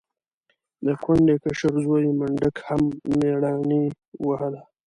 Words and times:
د 0.85 0.87
کونډې 1.03 1.35
کشر 1.43 1.73
زوی 1.83 2.05
منډک 2.19 2.55
هم 2.67 2.81
مېړانې 3.19 3.83
ووهله. 4.25 4.61